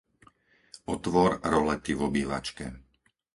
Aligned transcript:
Otvor 0.95 1.31
rolety 1.51 1.91
v 1.95 2.01
obývačke. 2.09 2.65